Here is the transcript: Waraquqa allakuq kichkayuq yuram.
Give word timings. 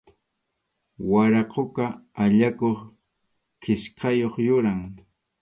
Waraquqa 1.09 1.85
allakuq 2.23 2.79
kichkayuq 3.61 4.35
yuram. 4.47 4.81